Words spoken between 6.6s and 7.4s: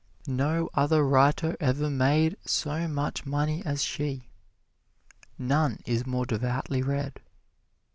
read.